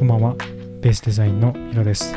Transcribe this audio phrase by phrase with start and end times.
[0.00, 0.34] こんばんは。
[0.80, 2.14] ベースデザインのヒロです。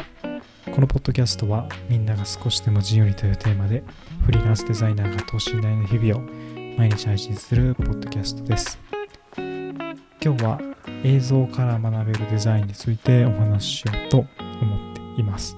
[0.73, 3.83] このポッドキャストはみんなが少しでも自由にというテーマで
[4.25, 6.21] フリーランスデザイナーが等身大の日々を
[6.77, 8.79] 毎日配信するポッドキャストです。
[9.35, 10.61] 今日は
[11.03, 14.27] 映像から学べるデザインについてお話ししようと思
[14.93, 15.57] っています。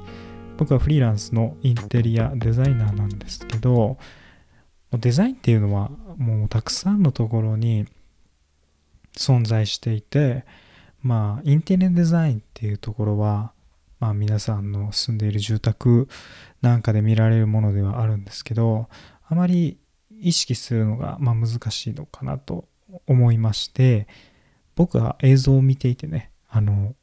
[0.58, 4.00] 僕はフリーランスのインテリアデザイナーなんですけど
[4.94, 7.86] デザインっていうのはもうたくさんのところに
[9.16, 10.44] 存在していて
[11.06, 13.52] まあインテリアデザインっていうところは
[14.00, 16.10] まあ皆さんの住んでいる住宅
[16.64, 18.90] なんかで見られるものではあるんですけど
[19.30, 19.78] あまり
[20.20, 22.68] 意識するのがまあ難しいのかなと
[23.06, 24.08] 思いまして
[24.74, 26.96] 僕は映像を見ていてねあの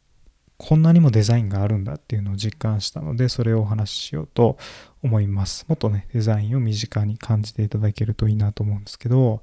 [0.57, 4.59] こんなにもデザインがあるんだっていうのを実感したのでそれをお話ししようと
[5.03, 5.65] 思います。
[5.69, 9.43] もっとねデザインを身近に感じていただけるといいなと思うんですけど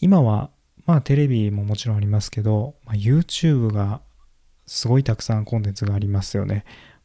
[0.00, 0.50] 今は
[0.86, 4.00] まあテレビももちろんありますけど、まあ、YouTube が
[4.66, 6.64] すごいたくさんコンテンツがありますよね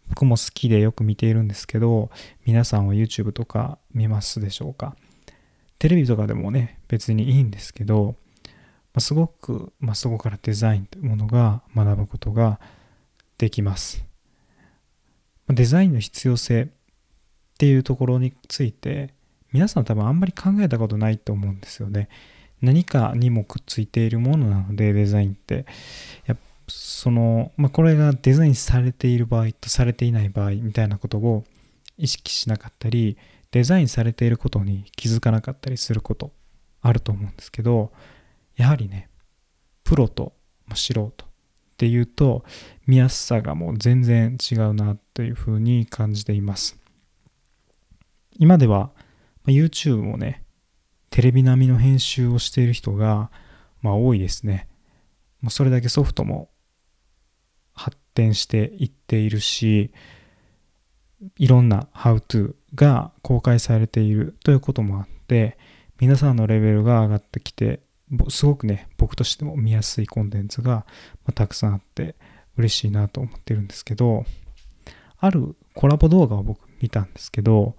[0.09, 2.09] 僕も好きでよく見ているんですけど
[2.45, 4.95] 皆さんは YouTube とか見ますでしょうか？
[5.79, 8.15] テレビとかでもね別にいいんですけど、
[8.45, 8.53] ま
[8.95, 12.59] あ、すごく、まあ、そこからデザインというものが学ぶことが
[13.37, 14.05] できます。
[15.47, 16.67] デザインの必要性っ
[17.57, 19.13] ていうところについて
[19.51, 22.09] 皆さん多分あんまり考えたことないと思うんですよね。
[22.61, 25.65] 何かにもくっついているものなのでデザインって。
[26.25, 26.35] や
[26.67, 31.43] その、まあ、これがデザインされている場合とされていない場合みたいなことを
[31.97, 33.17] 意識しなかったり
[33.51, 36.31] デザインされていることに気づかなかったりすること
[36.81, 37.91] あると思うんですけど
[38.55, 39.09] やはりね
[39.83, 40.33] プロと
[40.73, 41.13] 素人っ
[41.77, 42.45] ていうと
[42.87, 46.77] 見やすさがもう全然違うなというふうに感じています。
[48.37, 48.91] 今では
[49.45, 50.43] YouTube もね
[51.11, 53.29] テレビ並みの編集をしている人が、
[53.81, 54.67] まあ、多いですね。
[55.49, 56.49] それだけソフトも
[57.73, 59.91] 発展していっているし
[61.37, 65.57] いろんな How to が公開されているということもあって
[65.99, 67.81] 皆さんのレベルが上がってきて
[68.29, 70.85] すごくね、僕としても見やすいコンテンツが、
[71.25, 72.15] またくさんあって
[72.57, 74.25] 嬉しいなと思ってるんですけど、
[75.17, 77.75] あるコラボ動画を僕見たんですけど、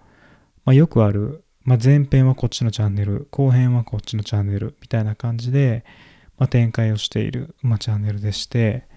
[0.64, 5.84] まあ、よくある、まあ、前編はこっちのチャンネル、後編はこっちのチャンネルみたいな感じで、
[6.38, 8.88] まあ、展開をしている、まチャンネルでして、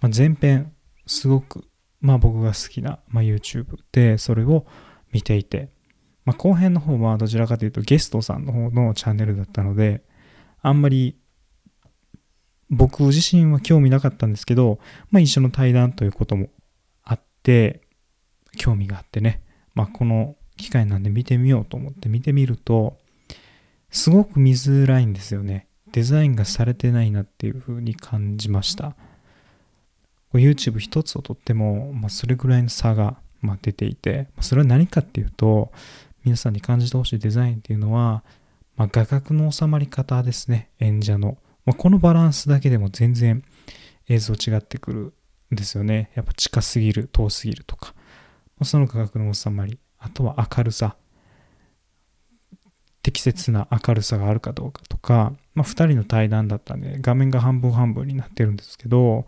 [0.00, 0.72] ま前編
[1.06, 1.64] すごく、
[2.00, 4.66] まあ、僕が好きな、ま YouTube でそれを
[5.10, 5.70] 見ていて、
[6.24, 10.02] ま後編の方はどちらかというとゲストさんの方のチャンネルだったので、
[10.60, 11.16] あんまり
[12.68, 14.78] 僕自身は興味なかったんですけど、
[15.10, 16.48] まあ一緒の対談ということも
[17.04, 17.80] あって、
[18.56, 19.42] 興味があってね、
[19.74, 22.98] まあこの機会なんで見てみようと思って見てみると、
[23.90, 25.66] すごく見づらいんですよね。
[25.92, 28.96] デザインがされてないなっていうふうに感じました。
[30.32, 35.70] YouTube 一つをとっても、まあ、それぐらいの差が、まあ、出ていて、それは何かっていうと、
[36.24, 38.24] 皆さんに感じてほしいデザインっていうのは、
[38.76, 41.36] まあ、画角の収まり方ですね、演者の。
[41.66, 43.44] まあ、このバランスだけでも全然
[44.08, 45.12] 映像違ってくる
[45.52, 46.10] んですよね。
[46.14, 47.94] やっぱ近すぎる、遠すぎるとか。
[48.62, 49.78] その画角の収まり。
[50.02, 50.96] あとは明るさ。
[53.02, 59.26] 適切な明るさがあるかどうかとか、まあ、2人の対談だったんで、画面が半分半分になってるんですけど、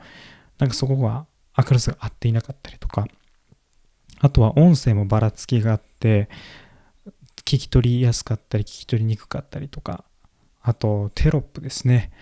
[0.58, 1.26] なんかそこが
[1.58, 3.06] 明るさが合っていなかったりとか、
[4.20, 6.28] あとは音声もばらつきがあって、
[7.38, 10.04] 聞き取りやすかったり聞き取りにくかったりとか、
[10.62, 12.12] あとテロップですね。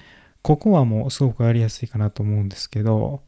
[0.43, 3.23] ここはもうすごくやりやすいかなと思うんですけど、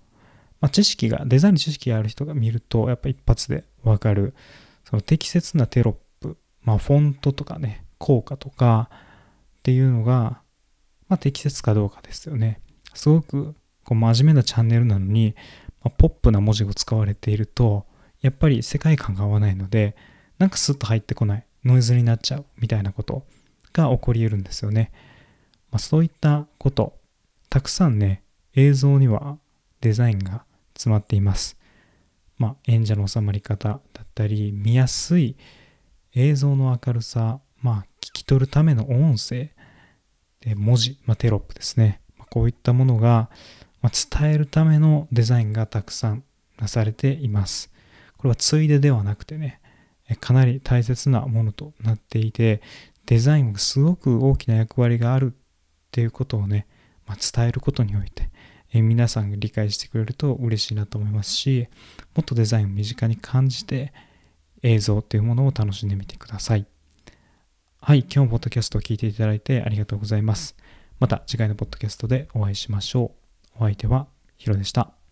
[0.60, 4.34] まあ、知識が、デザインの知識がある人が見ると、やっぱ一発でわかる、
[4.94, 8.90] その適切なテロップ、まあ、フォントとかね、効果とか
[9.58, 10.40] っていうのが、
[11.08, 12.60] まあ、適切かどうかですよね。
[12.94, 15.34] すごくこう真面目なチャンネルなのに、
[15.82, 17.86] まあ、ポップな文字が使われていると、
[18.20, 19.96] やっぱり世界観が合わないので、
[20.38, 21.46] なんかスッと入ってこない。
[21.64, 23.24] ノイズになっちゃうみたいなこと
[23.72, 24.92] が起こり得るんですよね。
[25.72, 27.00] まあ、そういったこと、
[27.50, 28.22] たくさんね、
[28.54, 29.38] 映像には
[29.80, 31.56] デザインが詰まっています。
[32.38, 35.36] まあ、演者の収まり方だったり、見やすい
[36.14, 39.50] 映像の明るさ、まあ、聞き取るための音声、
[40.44, 42.00] で文字、まあ、テロップですね。
[42.18, 43.30] まあ、こういったものが、
[43.80, 46.22] まあ、伝えるためのデザインがたくさん
[46.58, 47.72] なされています。
[48.18, 49.60] これはついでではなくてね、
[50.20, 52.60] かなり大切なものとなっていて、
[53.06, 55.36] デザインがすごく大きな役割があるっ
[55.90, 56.66] ていうことをね、
[57.06, 58.30] まあ、伝えることにおいて、
[58.74, 61.68] え皆さんが理解してくれると嬉しいなと思いますし、
[62.14, 63.92] もっとデザインを身近に感じて
[64.62, 66.66] 映像っていうものを楽しんでみてください。
[67.80, 70.56] はい、今日もポッドキャストを聞いていただいてありがとうございます。
[70.98, 73.12] また次回のポッドキャストでお会いしましょ
[73.56, 73.58] う。
[73.58, 75.03] お相手はヒロでした。